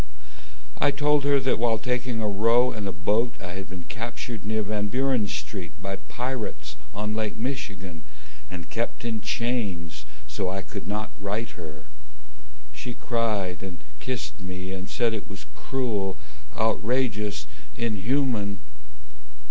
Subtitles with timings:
[0.79, 4.43] I told her that while taking a row in a boat I had been captured
[4.43, 8.03] near Van Buren Street By pirates on Lake Michigan,
[8.49, 11.83] And kept in chains, so I could not write her.
[12.71, 16.17] She cried and kissed me, and said it was cruel,
[16.57, 17.45] Outrageous,
[17.77, 18.57] inhuman!